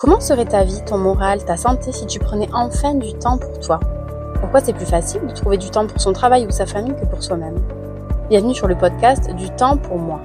[0.00, 3.58] Comment serait ta vie, ton moral, ta santé si tu prenais enfin du temps pour
[3.58, 3.80] toi?
[4.38, 7.04] Pourquoi c'est plus facile de trouver du temps pour son travail ou sa famille que
[7.04, 7.56] pour soi-même?
[8.30, 10.20] Bienvenue sur le podcast Du temps pour moi.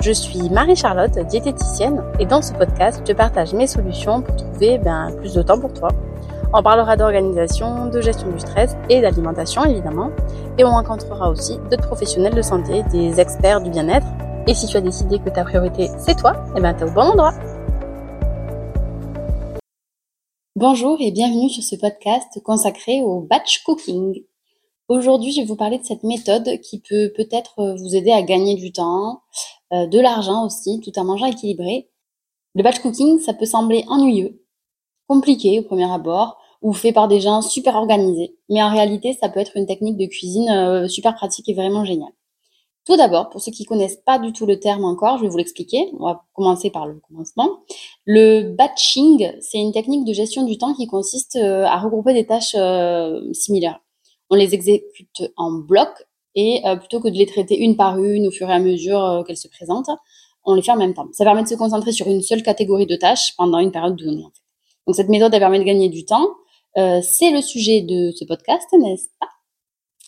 [0.00, 5.10] Je suis Marie-Charlotte, diététicienne, et dans ce podcast, je partage mes solutions pour trouver ben,
[5.18, 5.90] plus de temps pour toi.
[6.54, 10.12] On parlera d'organisation, de gestion du stress et d'alimentation évidemment,
[10.56, 14.06] et on rencontrera aussi d'autres professionnels de santé, des experts du bien-être.
[14.46, 17.02] Et si tu as décidé que ta priorité c'est toi, eh ben t'es au bon
[17.02, 17.34] endroit.
[20.56, 24.24] Bonjour et bienvenue sur ce podcast consacré au batch cooking.
[24.88, 28.56] Aujourd'hui, je vais vous parler de cette méthode qui peut peut-être vous aider à gagner
[28.56, 29.22] du temps,
[29.72, 31.88] euh, de l'argent aussi, tout en mangeant équilibré.
[32.56, 34.44] Le batch cooking, ça peut sembler ennuyeux,
[35.06, 38.36] compliqué au premier abord, ou fait par des gens super organisés.
[38.48, 41.84] Mais en réalité, ça peut être une technique de cuisine euh, super pratique et vraiment
[41.84, 42.12] géniale.
[42.86, 45.36] Tout d'abord, pour ceux qui connaissent pas du tout le terme encore, je vais vous
[45.36, 45.90] l'expliquer.
[45.98, 47.60] On va commencer par le commencement.
[48.06, 52.26] Le batching, c'est une technique de gestion du temps qui consiste euh, à regrouper des
[52.26, 53.80] tâches euh, similaires.
[54.30, 55.90] On les exécute en bloc
[56.34, 59.24] et euh, plutôt que de les traiter une par une au fur et à mesure
[59.26, 59.90] qu'elles se présentent,
[60.44, 61.08] on les fait en même temps.
[61.12, 64.26] Ça permet de se concentrer sur une seule catégorie de tâches pendant une période donnée.
[64.86, 66.28] Donc cette méthode, elle permet de gagner du temps.
[66.74, 69.28] c'est le sujet de ce podcast, n'est-ce pas?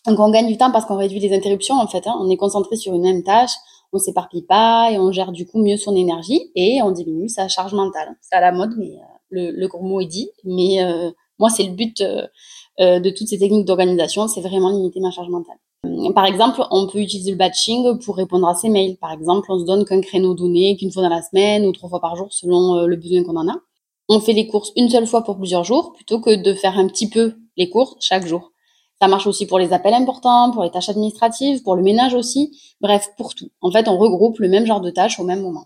[0.06, 2.06] Donc on gagne du temps parce qu'on réduit les interruptions en fait.
[2.06, 2.17] Hein.
[2.20, 3.53] On est concentré sur une même tâche,
[3.92, 7.48] on s'éparpille pas et on gère du coup mieux son énergie et on diminue sa
[7.48, 8.17] charge mentale.
[8.20, 8.97] C'est à la mode, mais
[9.36, 10.30] euh, le, gros mot est dit.
[10.45, 12.27] Mais euh, moi, c'est le but euh,
[12.78, 15.56] de toutes ces techniques d'organisation, c'est vraiment limiter ma charge mentale.
[16.14, 18.97] Par exemple, on peut utiliser le batching pour répondre à ses mails.
[18.97, 21.89] Par exemple, on se donne qu'un créneau donné, qu'une fois dans la semaine ou trois
[21.89, 23.56] fois par jour selon le besoin qu'on en a.
[24.08, 26.86] On fait les courses une seule fois pour plusieurs jours plutôt que de faire un
[26.86, 28.53] petit peu les courses chaque jour.
[29.03, 32.56] Ça marche aussi pour les appels importants, pour les tâches administratives, pour le ménage aussi.
[32.81, 33.48] Bref, pour tout.
[33.61, 35.64] En fait, on regroupe le même genre de tâches au même moment.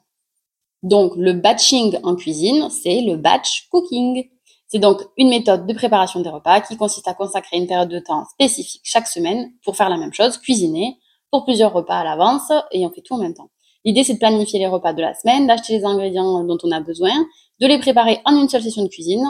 [0.83, 4.27] Donc, le batching en cuisine, c'est le batch cooking.
[4.69, 7.99] C'est donc une méthode de préparation des repas qui consiste à consacrer une période de
[7.99, 10.97] temps spécifique chaque semaine pour faire la même chose, cuisiner
[11.31, 13.51] pour plusieurs repas à l'avance et on fait tout en même temps.
[13.85, 16.81] L'idée, c'est de planifier les repas de la semaine, d'acheter les ingrédients dont on a
[16.81, 17.13] besoin,
[17.61, 19.27] de les préparer en une seule session de cuisine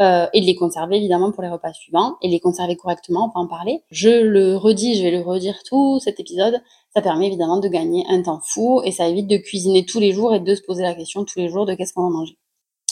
[0.00, 3.38] euh, et de les conserver évidemment pour les repas suivants et les conserver correctement, on
[3.38, 3.82] va en parler.
[3.90, 6.62] Je le redis, je vais le redire tout cet épisode,
[6.94, 10.12] ça permet évidemment de gagner un temps fou et ça évite de cuisiner tous les
[10.12, 12.38] jours et de se poser la question tous les jours de qu'est-ce qu'on va manger.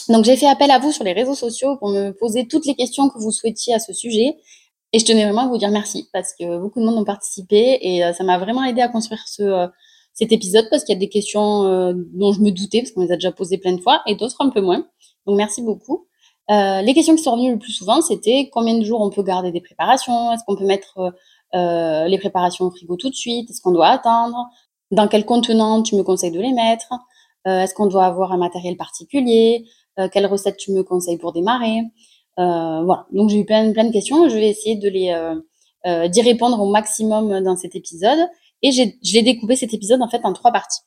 [0.07, 2.75] Donc j'ai fait appel à vous sur les réseaux sociaux pour me poser toutes les
[2.75, 4.37] questions que vous souhaitiez à ce sujet
[4.93, 7.79] et je tenais vraiment à vous dire merci parce que beaucoup de monde ont participé
[7.81, 9.67] et euh, ça m'a vraiment aidé à construire ce euh,
[10.13, 13.11] cet épisode parce qu'il y a des questions dont je me doutais parce qu'on les
[13.11, 14.85] a déjà posées plein de fois et d'autres un peu moins.
[15.25, 16.08] Donc merci beaucoup.
[16.49, 19.21] Euh, les questions qui sont revenues le plus souvent, c'était combien de jours on peut
[19.21, 20.31] garder des préparations?
[20.33, 21.11] Est-ce qu'on peut mettre euh,
[21.55, 23.49] euh, les préparations au frigo tout de suite?
[23.49, 24.47] Est-ce qu'on doit attendre?
[24.91, 26.93] Dans quel contenant tu me conseilles de les mettre?
[27.45, 29.65] Est-ce qu'on doit avoir un matériel particulier?
[30.11, 31.81] Quelle recette tu me conseilles pour démarrer?
[32.37, 33.05] Voilà.
[33.11, 34.27] Donc j'ai eu plein, plein de questions.
[34.29, 38.19] Je vais essayer de les d'y répondre au maximum dans cet épisode.
[38.61, 40.81] Et j'ai découpé cet épisode en fait en trois parties.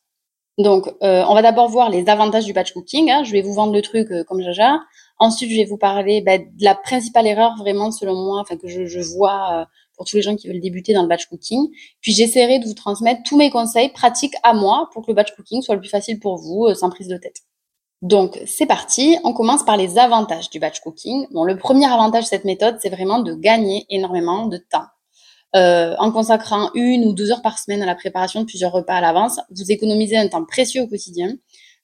[0.59, 3.11] Donc, on va d'abord voir les avantages du batch cooking.
[3.11, 3.25] Hein.
[3.25, 4.81] Je vais vous vendre le truc comme Jaja.
[5.23, 8.67] Ensuite, je vais vous parler bah, de la principale erreur vraiment selon moi, enfin que
[8.67, 9.65] je, vois euh,
[9.97, 11.69] pour tous les gens qui veulent débuter dans le batch cooking.
[12.01, 15.33] Puis j'essaierai de vous transmettre tous mes conseils pratiques à moi pour que le batch
[15.37, 17.43] cooking soit le plus facile pour vous, euh, sans prise de tête.
[18.01, 21.29] Donc c'est parti, on commence par les avantages du batch cooking.
[21.31, 24.87] Bon, le premier avantage de cette méthode, c'est vraiment de gagner énormément de temps.
[25.55, 28.95] Euh, en consacrant une ou deux heures par semaine à la préparation de plusieurs repas
[28.95, 31.37] à l'avance, vous économisez un temps précieux au quotidien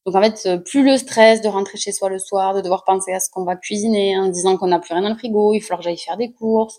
[0.08, 2.84] donc en fait, euh, plus le stress de rentrer chez soi le soir, de devoir
[2.84, 5.52] penser à ce qu'on va cuisiner en disant qu'on n'a plus rien dans le frigo,
[5.52, 6.78] il faut que j'aille faire des courses.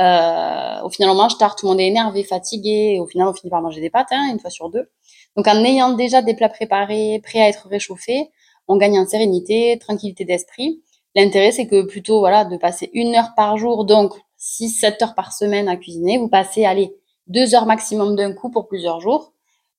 [0.00, 3.28] Euh, au final, on mange tard, tout le monde est énervé, fatigué, et au final,
[3.28, 4.90] on finit par manger des pâtes, hein, une fois sur deux.
[5.36, 8.30] Donc en ayant déjà des plats préparés, prêts à être réchauffés,
[8.66, 10.82] on gagne en sérénité, tranquillité d'esprit.
[11.14, 14.12] L'intérêt, c'est que plutôt voilà, de passer une heure par jour, donc
[14.46, 16.94] 6-7 heures par semaine à cuisiner, vous passez, allez,
[17.26, 19.32] deux heures maximum d'un coup pour plusieurs jours.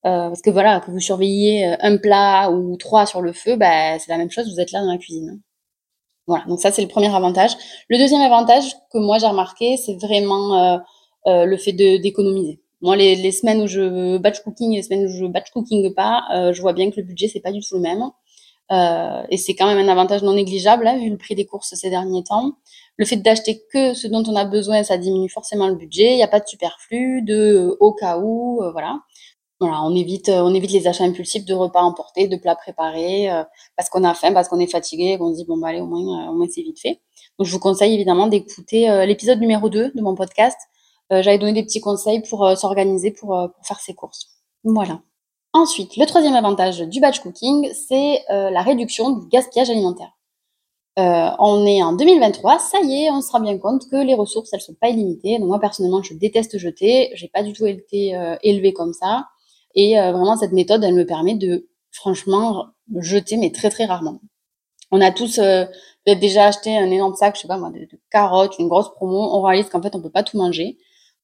[0.06, 3.56] Euh, parce que voilà, que vous surveillez euh, un plat ou trois sur le feu,
[3.56, 5.42] bah, c'est la même chose, vous êtes là dans la cuisine.
[6.28, 7.56] Voilà, donc ça c'est le premier avantage.
[7.90, 10.84] Le deuxième avantage que moi j'ai remarqué, c'est vraiment
[11.28, 12.62] euh, le fait d'économiser.
[12.82, 15.94] Moi, les, les, semaines où je batch cooking et les semaines où je batch cooking
[15.96, 16.24] pas,
[16.54, 18.04] je vois bien que le budget c'est pas du tout le même.
[18.72, 21.90] Et c'est quand même un avantage non négligeable, hein, vu le prix des courses ces
[21.90, 22.54] derniers temps.
[22.98, 26.14] Le fait d'acheter que ce dont on a besoin, ça diminue forcément le budget.
[26.14, 29.00] Il n'y a pas de superflu, de au cas où, voilà.
[29.60, 33.32] Voilà, on évite, euh, on évite les achats impulsifs de repas emportés, de plats préparés,
[33.32, 33.44] euh,
[33.76, 35.88] parce qu'on a faim, parce qu'on est fatigué, qu'on se dit bon bah allez au
[35.88, 37.02] moins, euh, au moins c'est vite fait.
[37.40, 40.58] Donc je vous conseille évidemment d'écouter l'épisode numéro 2 de mon podcast.
[41.12, 44.30] J'avais donné des petits conseils pour s'organiser pour, pour faire ses courses.
[44.64, 45.02] Voilà.
[45.58, 50.12] Ensuite, le troisième avantage du batch cooking, c'est la réduction du gaspillage alimentaire.
[50.98, 54.16] Euh, on est en 2023, ça y est, on se rend bien compte que les
[54.16, 55.38] ressources, elles sont pas illimitées.
[55.38, 57.12] Donc moi, personnellement, je déteste jeter.
[57.14, 59.28] J'ai pas du tout été euh, élevée comme ça.
[59.76, 62.68] Et euh, vraiment, cette méthode, elle me permet de, franchement,
[63.00, 64.20] jeter, mais très, très rarement.
[64.90, 65.40] On a tous
[66.08, 69.18] déjà acheté un énorme sac, je sais pas moi, de, de carottes, une grosse promo.
[69.36, 70.78] On réalise qu'en fait, on peut pas tout manger.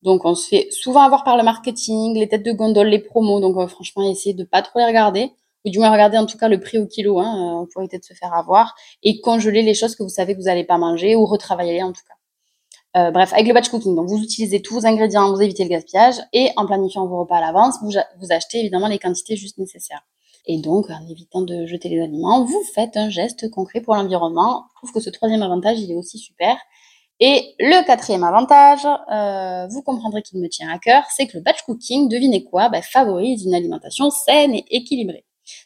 [0.03, 3.39] Donc, on se fait souvent avoir par le marketing, les têtes de gondole, les promos.
[3.39, 5.31] Donc, franchement, essayer de pas trop les regarder
[5.65, 7.97] ou du moins regarder en tout cas le prix au kilo hein, euh, pour éviter
[7.97, 10.77] de se faire avoir, et congeler les choses que vous savez que vous n'allez pas
[10.77, 12.15] manger ou retravailler en tout cas.
[12.99, 15.69] Euh, bref, avec le batch cooking, donc vous utilisez tous vos ingrédients, vous évitez le
[15.69, 19.57] gaspillage, et en planifiant vos repas à l'avance, vous, vous achetez évidemment les quantités juste
[19.57, 20.05] nécessaires.
[20.45, 24.65] Et donc, en évitant de jeter les aliments, vous faites un geste concret pour l'environnement.
[24.73, 26.57] Je trouve que ce troisième avantage, il est aussi super.
[27.19, 31.43] Et le quatrième avantage, euh, vous comprendrez qu'il me tient à cœur, c'est que le
[31.43, 35.25] batch cooking, devinez quoi, bah, favorise une alimentation saine et équilibrée.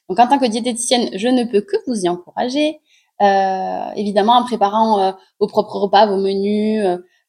[0.09, 2.79] Donc, en tant que diététicienne, je ne peux que vous y encourager.
[3.21, 6.83] Euh, évidemment, en préparant euh, vos propres repas, vos menus,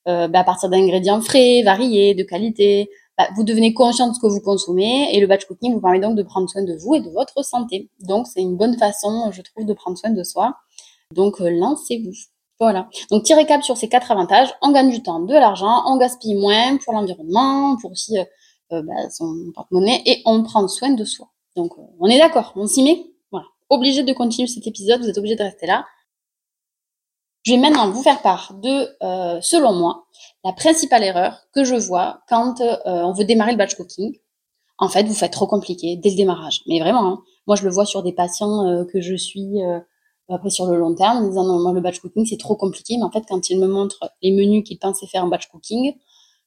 [0.06, 2.88] bah, à partir d'ingrédients frais, variés, de qualité,
[3.19, 6.00] bah, vous devenez conscient de ce que vous consommez et le batch cooking vous permet
[6.00, 7.91] donc de prendre soin de vous et de votre santé.
[8.00, 10.55] Donc, c'est une bonne façon, je trouve, de prendre soin de soi.
[11.15, 12.15] Donc, lancez-vous.
[12.60, 12.88] Voilà.
[13.10, 14.52] Donc, petit récap sur ces quatre avantages.
[14.62, 18.16] On gagne du temps, de l'argent, on gaspille moins pour l'environnement, pour aussi
[18.70, 21.28] bah, son porte-monnaie et on prend soin de soi.
[21.58, 23.05] Donc, euh, on est d'accord, on s'y met.
[23.32, 23.46] Voilà.
[23.69, 25.84] Obligé de continuer cet épisode, vous êtes obligé de rester là.
[27.43, 30.06] Je vais maintenant vous faire part de, euh, selon moi,
[30.44, 34.16] la principale erreur que je vois quand euh, on veut démarrer le batch cooking.
[34.78, 36.62] En fait, vous faites trop compliqué dès le démarrage.
[36.69, 37.22] Mais vraiment, hein.
[37.49, 39.58] moi je le vois sur des patients que je suis
[40.29, 42.97] après sur le long terme, en disant non, le batch cooking c'est trop compliqué.
[42.97, 45.95] Mais en fait, quand ils me montrent les menus qu'ils pensaient faire en batch cooking,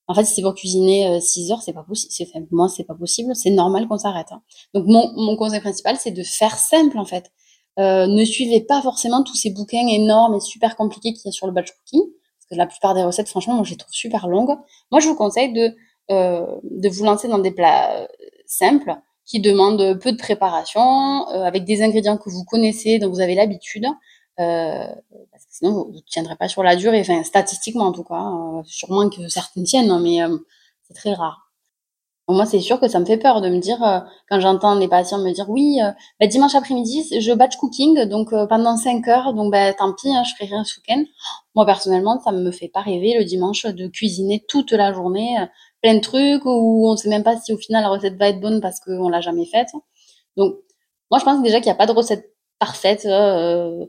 [0.07, 2.11] en fait, si c'est pour cuisiner 6 euh, heures, c'est pas possible.
[2.11, 3.33] C'est, moi, c'est pas possible.
[3.35, 4.27] C'est normal qu'on s'arrête.
[4.31, 4.41] Hein.
[4.73, 7.31] Donc, mon, conseil principal, c'est de faire simple, en fait.
[7.79, 11.31] Euh, ne suivez pas forcément tous ces bouquins énormes et super compliqués qu'il y a
[11.31, 12.01] sur le batch cooking.
[12.01, 14.57] Parce que la plupart des recettes, franchement, moi, je les super longues.
[14.91, 15.73] Moi, je vous conseille de,
[16.11, 18.07] euh, de vous lancer dans des plats
[18.45, 18.93] simples
[19.25, 23.35] qui demandent peu de préparation, euh, avec des ingrédients que vous connaissez, dont vous avez
[23.35, 23.85] l'habitude.
[24.39, 24.87] Euh,
[25.31, 28.15] parce que sinon vous ne tiendrez pas sur la durée, enfin statistiquement en tout cas,
[28.15, 30.37] euh, sûrement que certaines tiennent, hein, mais euh,
[30.83, 31.51] c'est très rare.
[32.27, 33.79] moi, c'est sûr que ça me fait peur de me dire,
[34.29, 35.79] quand j'entends les patients me dire, oui,
[36.19, 40.23] bah, dimanche après-midi, je batch cooking, donc pendant 5 heures, donc bah, tant pis, hein,
[40.23, 41.03] je ferai rien ce week-end.
[41.55, 45.37] Moi, personnellement, ça me fait pas rêver le dimanche de cuisiner toute la journée,
[45.81, 48.39] plein de trucs, où on sait même pas si au final la recette va être
[48.39, 49.69] bonne parce qu'on l'a jamais faite.
[50.37, 50.55] Donc,
[51.09, 53.05] moi, je pense déjà qu'il n'y a pas de recette parfaite.
[53.05, 53.85] Euh,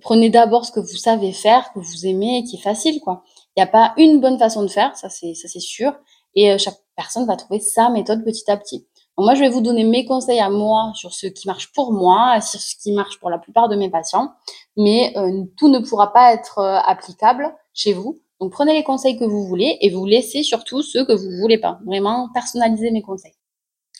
[0.00, 3.22] prenez d'abord ce que vous savez faire, que vous aimez et qui est facile, quoi.
[3.56, 5.92] Il n'y a pas une bonne façon de faire, ça c'est ça c'est sûr,
[6.34, 8.86] et euh, chaque personne va trouver sa méthode petit à petit.
[9.16, 11.92] Donc moi, je vais vous donner mes conseils à moi sur ce qui marche pour
[11.92, 14.32] moi, sur ce qui marche pour la plupart de mes patients,
[14.76, 18.20] mais euh, tout ne pourra pas être applicable chez vous.
[18.40, 21.58] Donc prenez les conseils que vous voulez et vous laissez surtout ceux que vous voulez
[21.58, 21.80] pas.
[21.84, 23.34] Vraiment personnalisez mes conseils.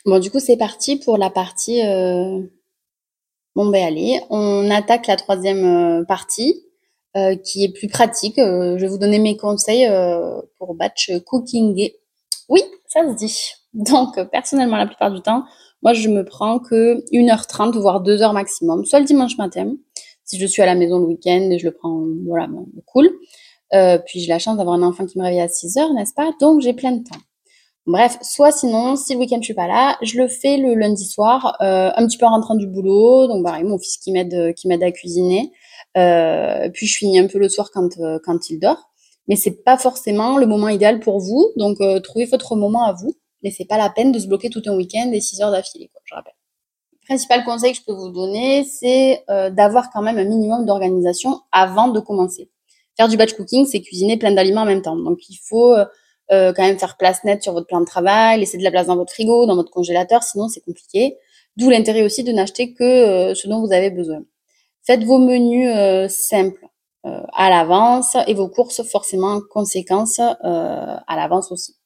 [0.07, 1.83] Bon, du coup, c'est parti pour la partie
[3.59, 6.63] Bon ben allez, on attaque la troisième euh, partie
[7.17, 8.39] euh, qui est plus pratique.
[8.39, 9.85] Euh, je vais vous donner mes conseils
[10.59, 11.91] pour batch cooking.
[12.49, 13.37] Oui, ça se dit.
[13.75, 15.43] Donc personnellement, la plupart du temps,
[15.83, 19.75] moi je me prends que 1h30 voire 2h maximum, soit le dimanche matin.
[20.23, 22.47] Si je suis à la maison le week-end, je le prends voilà,
[22.87, 23.11] cool.
[23.71, 26.31] Puis j'ai la chance d'avoir un enfant qui me réveille à 6h, n'est-ce pas?
[26.41, 27.19] Donc j'ai plein de temps.
[27.89, 31.07] Bref, soit sinon, si le week-end je suis pas là, je le fais le lundi
[31.07, 33.27] soir, euh, un petit peu en rentrant du boulot.
[33.29, 35.51] Donc pareil, mon fils qui m'aide, euh, qui m'aide à cuisiner.
[35.97, 37.89] Euh, puis je finis un peu le soir quand
[38.25, 38.91] quand il dort.
[39.27, 41.47] Mais c'est pas forcément le moment idéal pour vous.
[41.57, 43.15] Donc trouvez votre moment à vous.
[43.43, 45.91] Mais c'est pas la peine de se bloquer tout un week-end et 6 heures d'affilée,
[46.05, 46.35] je rappelle.
[46.93, 51.41] Le principal conseil que je peux vous donner, c'est d'avoir quand même un minimum d'organisation
[51.53, 52.51] avant de commencer.
[52.99, 54.97] Faire du batch cooking, c'est cuisiner plein d'aliments en même temps.
[54.97, 55.75] Donc il faut
[56.31, 58.87] euh, quand même faire place nette sur votre plan de travail, laisser de la place
[58.87, 61.17] dans votre frigo, dans votre congélateur, sinon c'est compliqué.
[61.57, 64.21] D'où l'intérêt aussi de n'acheter que euh, ce dont vous avez besoin.
[64.85, 66.67] Faites vos menus euh, simples
[67.33, 71.78] à l'avance et vos courses forcément en conséquence à l'avance aussi.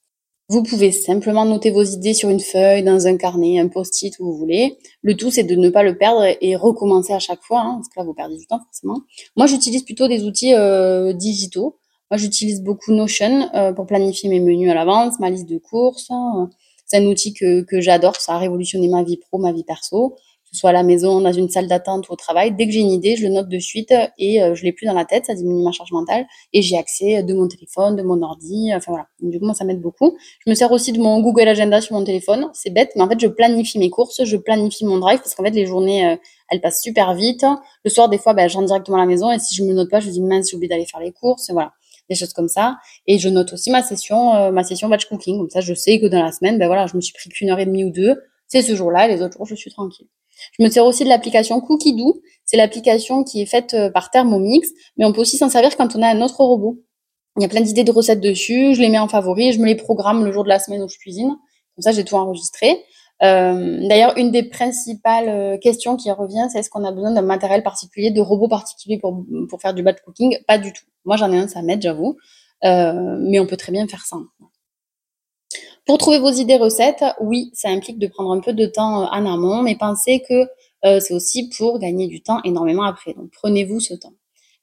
[0.53, 4.25] Vous pouvez simplement noter vos idées sur une feuille, dans un carnet, un post-it où
[4.25, 4.77] vous voulez.
[5.01, 7.89] Le tout, c'est de ne pas le perdre et recommencer à chaque fois, hein, parce
[7.89, 9.01] que là, vous perdez du temps forcément.
[9.35, 10.53] Moi, j'utilise plutôt des outils
[11.15, 11.79] digitaux.
[12.11, 16.11] Moi, j'utilise beaucoup Notion euh, pour planifier mes menus à l'avance, ma liste de courses.
[16.11, 16.51] Hein.
[16.85, 18.17] C'est un outil que, que j'adore.
[18.17, 20.17] Ça a révolutionné ma vie pro, ma vie perso.
[20.53, 22.55] Ce soit à la maison, dans une salle d'attente ou au travail.
[22.55, 24.85] Dès que j'ai une idée, je le note de suite et euh, je l'ai plus
[24.85, 25.25] dans la tête.
[25.25, 28.71] Ça diminue ma charge mentale et j'ai accès de mon téléphone, de mon ordi.
[28.75, 29.07] Enfin voilà.
[29.19, 30.15] du coup, moi, ça m'aide beaucoup.
[30.45, 32.49] Je me sers aussi de mon Google Agenda sur mon téléphone.
[32.53, 35.43] C'est bête, mais en fait, je planifie mes courses, je planifie mon drive parce qu'en
[35.43, 36.15] fait, les journées, euh,
[36.49, 37.43] elle passe super vite.
[37.83, 39.73] Le soir, des fois, ben, je rentre directement à la maison et si je me
[39.73, 41.73] note pas, je me dis mince, j'ai oublié d'aller faire les courses, voilà,
[42.09, 42.77] des choses comme ça.
[43.07, 45.39] Et je note aussi ma session, euh, ma session batch cooking.
[45.39, 47.49] Comme ça, je sais que dans la semaine, ben voilà, je me suis pris qu'une
[47.49, 48.17] heure et demie ou deux.
[48.53, 50.05] C'est ce jour-là les autres jours, je suis tranquille.
[50.59, 51.95] Je me sers aussi de l'application Cookie
[52.45, 55.95] C'est l'application qui est faite euh, par Thermomix, mais on peut aussi s'en servir quand
[55.95, 56.79] on a un autre robot.
[57.37, 58.75] Il y a plein d'idées de recettes dessus.
[58.75, 60.87] Je les mets en favori je me les programme le jour de la semaine où
[60.87, 61.29] je cuisine.
[61.75, 62.77] Comme ça, j'ai tout enregistré.
[63.23, 67.23] Euh, D'ailleurs, une des principales euh, questions qui revient, c'est est-ce qu'on a besoin d'un
[67.23, 70.37] matériel particulier, de robots particuliers pour, pour faire du batch cooking?
[70.47, 70.85] Pas du tout.
[71.05, 72.17] Moi, j'en ai un, ça m'aide, j'avoue.
[72.61, 74.17] Mais on peut très bien faire ça.
[75.85, 79.05] Pour trouver vos idées recettes, oui, ça implique de prendre un peu de temps euh,
[79.05, 80.47] en amont, mais pensez que
[80.85, 83.13] euh, c'est aussi pour gagner du temps énormément après.
[83.13, 84.13] Donc, prenez-vous ce temps.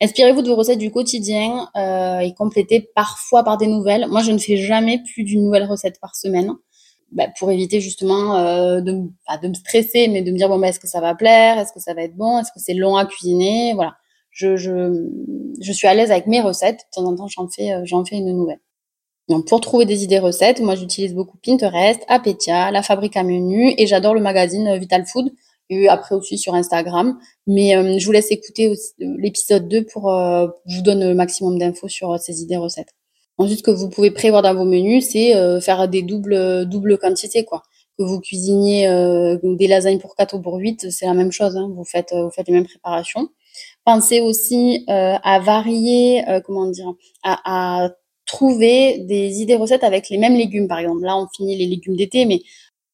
[0.03, 4.07] Inspirez-vous de vos recettes du quotidien euh, et complétez parfois par des nouvelles.
[4.09, 6.55] Moi, je ne fais jamais plus d'une nouvelle recette par semaine
[7.12, 10.81] bah, pour éviter justement euh, de, me stresser, mais de me dire bon, bah, est-ce
[10.81, 11.59] que ça va plaire?
[11.59, 12.39] Est-ce que ça va être bon?
[12.39, 13.75] Est-ce que c'est long à cuisiner?
[13.75, 13.97] Voilà.
[14.31, 14.57] Je,
[15.73, 16.81] suis à l'aise avec mes recettes.
[16.97, 18.61] De temps en temps, j'en fais une nouvelle.
[19.31, 23.73] Donc, pour trouver des idées recettes, moi, j'utilise beaucoup Pinterest, Apetia, La Fabrique à Menu
[23.79, 25.33] et j'adore le magazine euh, Vital Food
[25.69, 27.17] et après aussi sur Instagram.
[27.47, 28.75] Mais euh, je vous laisse écouter euh,
[29.19, 32.93] l'épisode 2 pour vous donner le maximum d'infos sur ces idées recettes.
[33.39, 35.33] Ensuite, ce que vous pouvez prévoir dans vos menus, c'est
[35.63, 37.63] faire des doubles doubles quantités quoi.
[37.97, 38.87] Que vous cuisiniez
[39.43, 41.57] des lasagnes pour 4 ou pour 8, c'est la même chose.
[41.57, 41.71] Hein.
[41.75, 43.29] Vous faites vous faites les mêmes préparations.
[43.87, 47.91] Pensez aussi à varier, comment dire, à
[48.31, 51.03] trouver des idées recettes avec les mêmes légumes, par exemple.
[51.03, 52.43] Là, on finit les légumes d'été, mais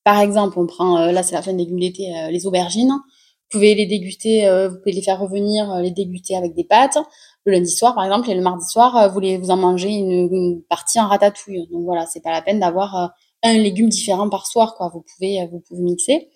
[0.04, 2.90] par exemple, on prend, euh, là c'est la fin des légumes d'été, euh, les aubergines.
[2.90, 6.98] Vous pouvez les déguster, euh, vous pouvez les faire revenir, les déguster avec des pâtes.
[7.44, 10.62] Le lundi soir, par exemple, et le mardi soir, vous, les, vous en mangez une,
[10.68, 11.68] partie en ratatouille.
[11.70, 13.12] Donc voilà, c'est pas la peine d'avoir
[13.42, 14.90] un légume différent par soir, quoi.
[14.92, 16.28] Vous pouvez, vous pouvez mixer.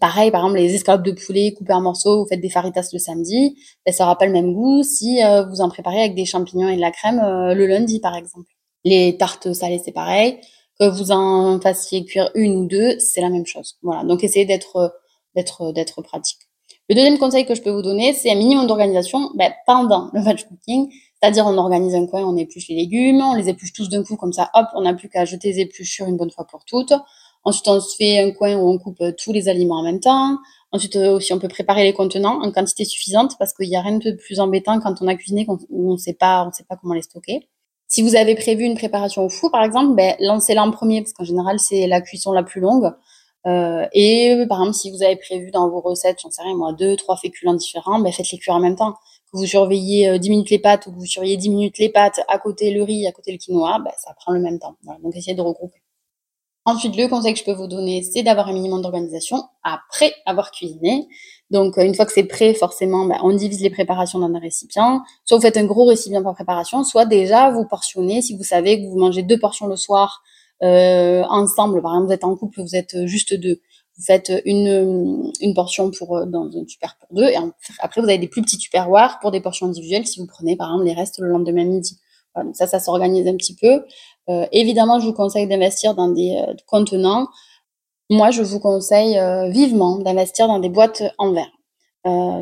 [0.00, 2.98] Pareil, par exemple, les escalopes de poulet coupées en morceaux, vous faites des faritas le
[2.98, 6.68] samedi, ben, ça aura pas le même goût si vous en préparez avec des champignons
[6.68, 8.50] et de la crème le lundi, par exemple.
[8.84, 10.38] Les tartes salées, c'est pareil
[10.80, 13.78] que vous en fassiez cuire une ou deux, c'est la même chose.
[13.82, 14.04] Voilà.
[14.04, 14.92] Donc essayez d'être
[15.34, 16.38] d'être d'être pratique.
[16.88, 20.22] Le deuxième conseil que je peux vous donner, c'est un minimum d'organisation ben, pendant le
[20.22, 20.90] batch cooking.
[21.22, 24.16] C'est-à-dire, on organise un coin, on épluche les légumes, on les épluche tous d'un coup,
[24.16, 26.92] comme ça, hop, on n'a plus qu'à jeter les épluchures une bonne fois pour toutes.
[27.44, 30.38] Ensuite, on se fait un coin où on coupe tous les aliments en même temps.
[30.70, 33.82] Ensuite, euh, aussi, on peut préparer les contenants en quantité suffisante parce qu'il n'y a
[33.82, 36.64] rien de plus embêtant quand on a cuisiné où on ne sait pas, on sait
[36.64, 37.48] pas comment les stocker.
[37.88, 41.12] Si vous avez prévu une préparation au four, par exemple, ben, lancez-la en premier, parce
[41.12, 42.90] qu'en général, c'est la cuisson la plus longue.
[43.46, 46.72] Euh, et par exemple, si vous avez prévu dans vos recettes, j'en sais rien moi,
[46.72, 48.92] deux, trois féculents différents, ben, faites-les cuire en même temps.
[49.32, 51.90] Que vous surveillez euh, 10 minutes les pâtes ou que vous surveillez 10 minutes les
[51.90, 54.76] pâtes, à côté le riz, à côté le quinoa, ben, ça prend le même temps.
[54.84, 55.82] Voilà, donc essayez de regrouper.
[56.64, 60.52] Ensuite, le conseil que je peux vous donner, c'est d'avoir un minimum d'organisation après avoir
[60.52, 61.08] cuisiné.
[61.50, 64.38] Donc, euh, une fois que c'est prêt, forcément, bah, on divise les préparations dans un
[64.38, 65.02] récipient.
[65.24, 68.22] Soit vous faites un gros récipient par préparation, soit déjà vous portionnez.
[68.22, 70.22] Si vous savez que vous mangez deux portions le soir
[70.62, 73.60] euh, ensemble, par exemple, vous êtes en couple, vous êtes juste deux.
[73.98, 77.36] Vous faites une, une portion pour euh, dans un super pour deux, et
[77.80, 80.06] après vous avez des plus petits tupperwares pour des portions individuelles.
[80.06, 81.98] Si vous prenez par exemple les restes le lendemain midi.
[82.34, 83.84] Voilà, donc ça, ça s'organise un petit peu.
[84.28, 87.28] Euh, évidemment, je vous conseille d'investir dans des euh, contenants.
[88.10, 91.50] Moi, je vous conseille euh, vivement d'investir dans des boîtes en verre.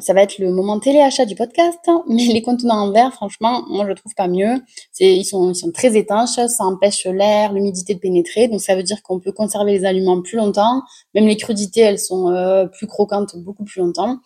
[0.00, 3.84] ça va être le moment téléachat du podcast, mais les contenants en verre, franchement, moi
[3.87, 4.54] je trouve pas mieux.
[5.00, 8.82] Ils sont, ils sont très étanches, ça empêche l'air, l'humidité de pénétrer, donc ça veut
[8.82, 10.82] dire qu'on peut conserver les aliments plus longtemps.
[11.14, 12.25] Même les crudités, elles sont
[12.72, 14.18] plus croquantes beaucoup plus longtemps.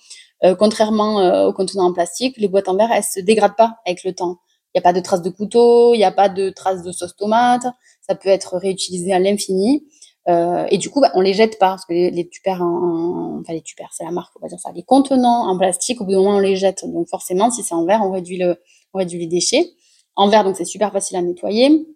[0.58, 4.14] contrairement aux contenants en plastique, les boîtes en verre, elles se dégradent pas avec le
[4.14, 4.38] temps.
[4.74, 6.90] Il n'y a pas de traces de couteau, il n'y a pas de traces de
[6.90, 7.64] sauce tomate.
[8.06, 9.86] Ça peut être réutilisé à l'infini.
[10.28, 13.40] Euh, et du coup, bah, on les jette pas parce que les, les tupères, en,
[13.40, 14.72] enfin les tupères, c'est la marque, on va dire ça.
[14.74, 16.84] Les contenants en plastique, au bout d'un moment, on les jette.
[16.90, 18.56] Donc forcément, si c'est en verre, on réduit le,
[18.94, 19.70] on réduit les déchets.
[20.16, 21.86] En verre, donc c'est super facile à nettoyer.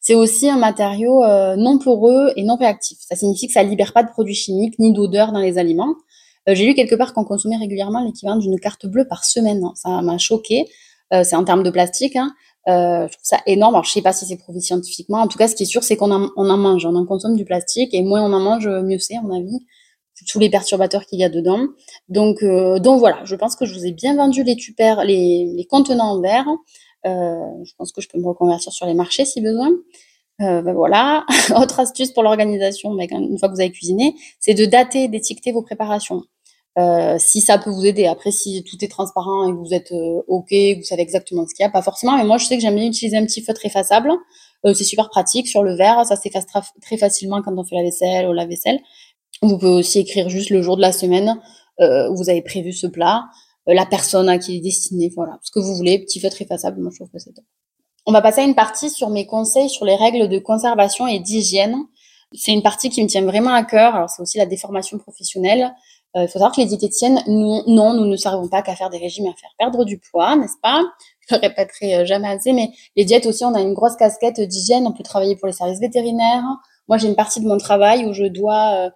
[0.00, 2.98] C'est aussi un matériau euh, non poreux et non réactif.
[3.00, 5.94] Ça signifie que ça libère pas de produits chimiques ni d'odeur dans les aliments.
[6.48, 9.62] Euh, J'ai lu quelque part qu'on consommait régulièrement l'équivalent d'une carte bleue par semaine.
[9.74, 10.66] Ça m'a choqué.
[11.12, 12.16] Euh, c'est en termes de plastique.
[12.16, 12.32] Hein.
[12.68, 13.74] Euh, je trouve ça énorme.
[13.74, 15.18] Alors, je sais pas si c'est prouvé scientifiquement.
[15.18, 17.06] En tout cas, ce qui est sûr, c'est qu'on en, on en mange, on en
[17.06, 19.60] consomme du plastique, et moins on en mange, mieux c'est, à mon avis.
[20.28, 21.66] Tous les perturbateurs qu'il y a dedans.
[22.08, 23.22] Donc, euh, donc voilà.
[23.24, 26.46] Je pense que je vous ai bien vendu les tupères, les, les contenants en verre.
[27.06, 29.70] Euh, je pense que je peux me reconvertir sur les marchés si besoin.
[30.40, 31.24] Euh, ben voilà.
[31.56, 35.52] Autre astuce pour l'organisation, ben, une fois que vous avez cuisiné, c'est de dater, d'étiqueter
[35.52, 36.22] vos préparations.
[36.78, 38.04] Euh, si ça peut vous aider.
[38.06, 41.46] Après, si tout est transparent et que vous êtes euh, OK, que vous savez exactement
[41.46, 42.16] ce qu'il y a, pas forcément.
[42.18, 44.10] Mais moi, je sais que j'aime bien utiliser un petit feutre effaçable.
[44.66, 46.04] Euh, c'est super pratique sur le verre.
[46.04, 46.44] Ça s'efface
[46.82, 48.78] très facilement quand on fait la vaisselle ou la vaisselle.
[49.40, 51.40] Vous pouvez aussi écrire juste le jour de la semaine.
[51.78, 53.24] vous avez prévu ce plat,
[53.66, 56.80] la personne à qui il est destiné, voilà, ce que vous voulez, petit feutre effaçable,
[56.80, 57.44] moi je trouve que c'est top.
[58.06, 61.18] On va passer à une partie sur mes conseils sur les règles de conservation et
[61.18, 61.76] d'hygiène.
[62.32, 63.94] C'est une partie qui me tient vraiment à cœur.
[63.94, 65.74] Alors c'est aussi la déformation professionnelle.
[66.16, 68.88] Euh, il faut savoir que les diététiciennes, nous, non, nous ne servons pas qu'à faire
[68.88, 70.82] des régimes et à faire perdre du poids, n'est-ce pas?
[71.28, 74.40] Je le répéterai euh, jamais assez, mais les diètes aussi, on a une grosse casquette
[74.40, 74.86] d'hygiène.
[74.86, 76.44] On peut travailler pour les services vétérinaires.
[76.88, 78.90] Moi, j'ai une partie de mon travail où je dois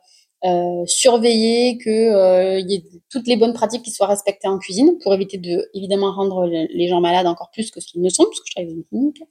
[0.44, 5.12] euh, surveiller que y ait toutes les bonnes pratiques qui soient respectées en cuisine pour
[5.12, 8.38] éviter de évidemment rendre les gens malades encore plus que ce qu'ils ne sont parce
[8.38, 9.22] que je travaille dans une clinique.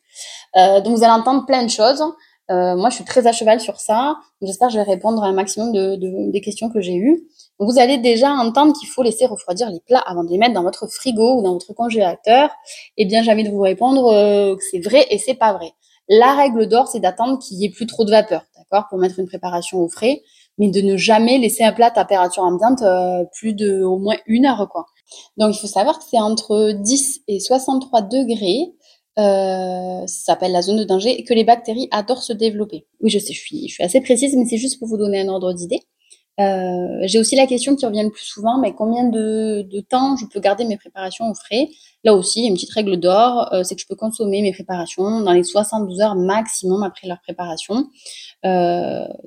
[0.84, 2.04] Donc vous allez entendre plein de choses.
[2.50, 4.16] Euh, moi, je suis très à cheval sur ça.
[4.42, 7.28] J'espère que je vais répondre à un maximum de, de des questions que j'ai eues.
[7.60, 10.64] vous allez déjà entendre qu'il faut laisser refroidir les plats avant de les mettre dans
[10.64, 12.50] votre frigo ou dans votre congélateur.
[12.98, 14.12] Et bien, j'ai envie de vous répondre
[14.56, 15.72] que c'est vrai et c'est pas vrai.
[16.08, 19.20] La règle d'or, c'est d'attendre qu'il y ait plus trop de vapeur, d'accord, pour mettre
[19.20, 20.24] une préparation au frais
[20.60, 24.18] mais de ne jamais laisser un plat à température ambiante euh, plus de au moins
[24.28, 24.86] une heure, quoi.
[25.38, 28.74] Donc, il faut savoir que c'est entre 10 et 63 degrés.
[29.20, 32.86] Euh, ça s'appelle la zone de danger et que les bactéries adorent se développer.
[33.02, 35.52] Oui, je sais, je suis, assez précise, mais c'est juste pour vous donner un ordre
[35.54, 35.82] d'idée.
[36.40, 40.26] Euh, j'ai aussi la question qui revient le plus souvent, mais combien de, temps je
[40.26, 41.68] peux garder mes préparations au frais?
[42.06, 44.42] Là aussi, il y a une petite règle d'or, euh, c'est que je peux consommer
[44.42, 47.90] mes préparations dans les 72 heures maximum après leur préparation.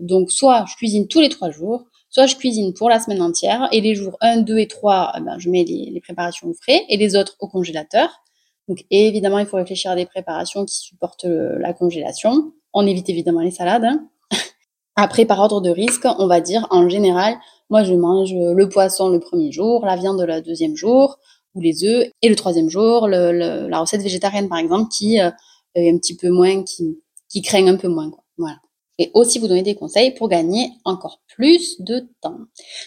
[0.00, 3.68] Donc, soit je cuisine tous les trois jours, soit je cuisine pour la semaine entière,
[3.72, 6.84] et les jours 1, 2 et 3, eh ben, je mets les, préparations au frais,
[6.88, 8.21] et les autres au congélateur.
[8.72, 12.54] Donc, évidemment, il faut réfléchir à des préparations qui supportent la congélation.
[12.72, 13.84] On évite évidemment les salades.
[13.84, 14.08] Hein.
[14.96, 17.34] Après, par ordre de risque, on va dire en général,
[17.68, 21.18] moi je mange le poisson le premier jour, la viande le deuxième jour,
[21.54, 25.30] ou les œufs, et le troisième jour, la recette végétarienne par exemple, qui euh,
[25.74, 26.96] est un petit peu moins, qui,
[27.52, 28.10] un peu moins.
[28.38, 28.56] Voilà.
[28.98, 32.36] Et aussi vous donner des conseils pour gagner encore plus de temps.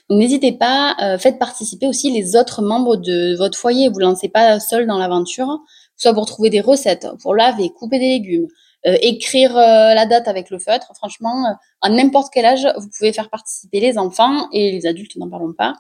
[0.09, 3.89] Donc n'hésitez pas, euh, faites participer aussi les autres membres de votre foyer.
[3.89, 5.59] Vous ne lancez pas seul dans l'aventure,
[5.97, 8.47] soit pour trouver des recettes, pour laver, couper des légumes,
[8.85, 10.91] euh, écrire euh, la date avec le feutre.
[10.95, 15.30] Franchement, à n'importe quel âge, vous pouvez faire participer les enfants et les adultes, n'en
[15.30, 15.73] parlons pas.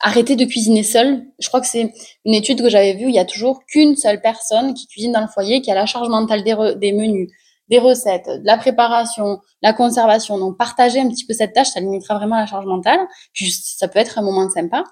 [0.00, 1.26] Arrêtez de cuisiner seul.
[1.38, 1.92] Je crois que c'est
[2.24, 3.08] une étude que j'avais vue.
[3.08, 5.84] Il y a toujours qu'une seule personne qui cuisine dans le foyer, qui a la
[5.84, 7.30] charge mentale des menus,
[7.70, 10.38] des recettes, de la préparation, la conservation.
[10.38, 13.00] Donc, partagez un petit peu cette tâche, ça limitera vraiment la charge mentale.
[13.32, 14.84] Puis, ça peut être un moment sympa.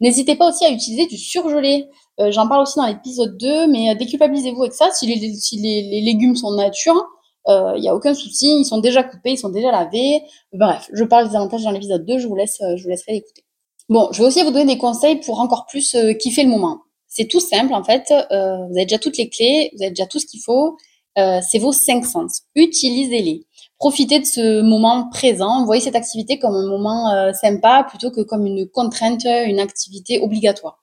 [0.00, 1.88] N'hésitez pas aussi à utiliser du surgelé.
[2.20, 4.90] Euh, j'en parle aussi dans l'épisode 2, mais euh, déculpabilisez-vous avec ça.
[4.92, 7.02] Si les, légumes sont nature,
[7.48, 10.22] il euh, n'y a aucun souci, ils sont déjà coupés, ils sont déjà lavés.
[10.52, 13.44] Bref, je parle des avantages dans l'épisode 2, je vous laisse, je vous laisserai l'écouter.
[13.88, 16.82] Bon, je vais aussi vous donner des conseils pour encore plus kiffer le moment.
[17.08, 18.04] C'est tout simple en fait.
[18.08, 20.76] vous avez déjà toutes les clés, vous avez déjà tout ce qu'il faut.
[21.16, 22.42] C'est vos cinq sens.
[22.54, 23.46] Utilisez-les.
[23.78, 25.64] Profitez de ce moment présent.
[25.64, 30.82] Voyez cette activité comme un moment sympa plutôt que comme une contrainte, une activité obligatoire.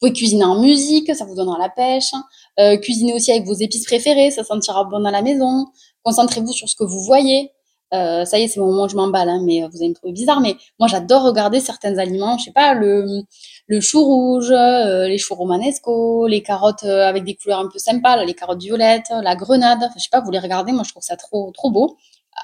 [0.00, 2.12] Vous pouvez cuisiner en musique, ça vous donnera la pêche.
[2.58, 5.66] Euh, cuisinez aussi avec vos épices préférées, ça sentira bon à la maison.
[6.04, 7.50] Concentrez-vous sur ce que vous voyez.
[7.92, 9.94] Euh, ça y est, c'est mon moment où je m'emballe, hein, mais vous allez me
[9.94, 10.40] trouver bizarre.
[10.40, 12.38] Mais moi, j'adore regarder certains aliments.
[12.38, 13.22] Je sais pas, le,
[13.66, 17.78] le chou rouge, euh, les choux romanesco, les carottes euh, avec des couleurs un peu
[17.78, 19.78] sympas, les carottes violettes, la grenade.
[19.82, 20.72] Enfin, je sais pas, vous les regardez.
[20.72, 21.96] Moi, je trouve ça trop, trop beau.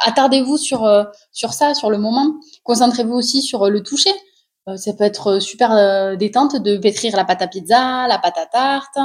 [0.04, 2.34] Attardez-vous sur, euh, sur ça, sur le moment.
[2.64, 4.12] Concentrez-vous aussi sur le toucher.
[4.68, 8.36] Euh, ça peut être super euh, détente de pétrir la pâte à pizza, la pâte
[8.36, 8.98] à tarte,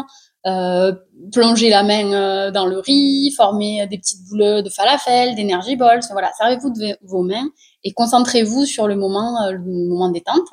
[0.47, 0.93] euh,
[1.31, 6.01] plonger la main dans le riz, former des petites boules de falafel, d'énergie balls.
[6.11, 7.49] Voilà, servez-vous de vos mains
[7.83, 10.47] et concentrez-vous sur le moment, le moment détente.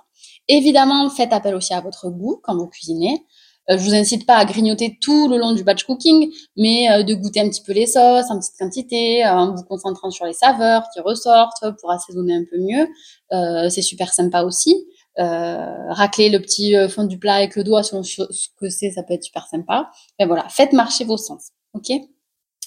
[0.49, 3.25] Évidemment, faites appel aussi à votre goût quand vous cuisinez.
[3.69, 7.41] je vous incite pas à grignoter tout le long du batch cooking, mais de goûter
[7.41, 11.01] un petit peu les sauces en petite quantité, en vous concentrant sur les saveurs qui
[11.01, 13.69] ressortent pour assaisonner un peu mieux.
[13.71, 14.77] c'est super sympa aussi.
[15.19, 18.23] Euh, racler le petit euh, fond du plat avec le doigt selon ce
[18.57, 19.91] que c'est, ça peut être super sympa.
[20.19, 21.91] Mais voilà, faites marcher vos sens, ok?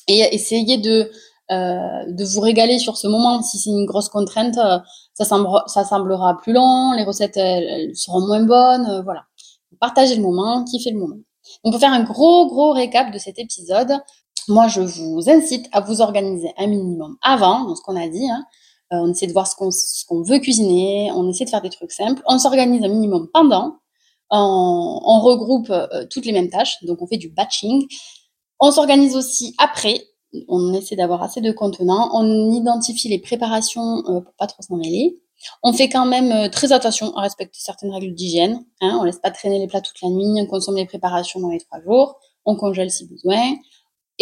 [0.10, 1.10] Et essayez de
[1.52, 3.42] euh, de vous régaler sur ce moment.
[3.42, 4.60] Si c'est une grosse contrainte,
[5.14, 9.24] ça, semblera, plus long, les recettes elles, seront moins bonnes, voilà.
[9.80, 11.18] Partagez le moment, kiffez le moment.
[11.64, 13.94] Donc pour faire un gros gros récap de cet épisode,
[14.50, 18.30] moi je vous incite à vous organiser un minimum avant, dans ce qu'on a dit,
[18.30, 18.44] hein,
[18.92, 19.56] on essaie de voir ce
[20.06, 23.78] qu'on veut cuisiner, on essaie de faire des trucs simples, on s'organise un minimum pendant,
[24.30, 27.86] on, regroupe euh, toutes les mêmes tâches, donc on fait du batching.
[28.60, 30.02] On s'organise aussi après,
[30.48, 34.78] on essaie d'avoir assez de contenants, on identifie les préparations euh, pour pas trop s'en
[34.78, 35.20] mêler.
[35.64, 38.64] On fait quand même très attention à respecter certaines règles d'hygiène.
[38.80, 41.50] Hein, on laisse pas traîner les plats toute la nuit, on consomme les préparations dans
[41.50, 43.56] les trois jours, on congèle si besoin.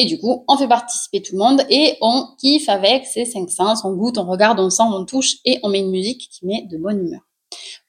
[0.02, 3.50] Et du coup, on fait participer tout le monde et on kiffe avec ces cinq
[3.50, 3.84] sens.
[3.84, 6.66] On goûte, on regarde, on sent, on touche et on met une musique qui met
[6.72, 7.20] de bonne humeur.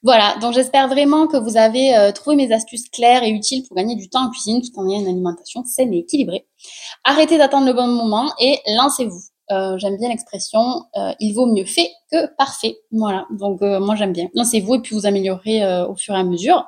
[0.03, 3.77] Voilà, donc j'espère vraiment que vous avez euh, trouvé mes astuces claires et utiles pour
[3.77, 6.45] gagner du temps en cuisine tout en ayant une alimentation saine et équilibrée.
[7.05, 9.30] Arrêtez d'attendre le bon moment et lancez-vous.
[9.51, 12.77] Euh, j'aime bien l'expression euh, il vaut mieux fait que parfait.
[12.91, 14.29] Voilà, donc euh, moi j'aime bien.
[14.33, 16.65] Lancez-vous et puis vous améliorez au fur et à mesure.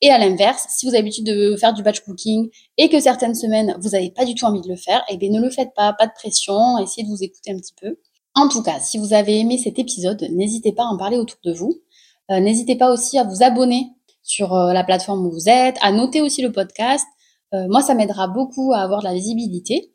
[0.00, 3.34] Et à l'inverse, si vous avez l'habitude de faire du batch cooking et que certaines
[3.34, 5.74] semaines vous n'avez pas du tout envie de le faire, eh bien ne le faites
[5.74, 7.98] pas, pas de pression, essayez de vous écouter un petit peu.
[8.34, 11.38] En tout cas, si vous avez aimé cet épisode, n'hésitez pas à en parler autour
[11.44, 11.80] de vous.
[12.30, 13.90] n'hésitez pas aussi à vous abonner
[14.22, 17.06] sur la plateforme où vous êtes, à noter aussi le podcast.
[17.52, 19.93] moi, ça m'aidera beaucoup à avoir de la visibilité.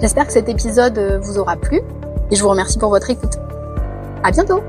[0.00, 1.80] J'espère que cet épisode euh, vous aura plu
[2.30, 3.34] et je vous remercie pour votre écoute.
[4.22, 4.62] À bientôt!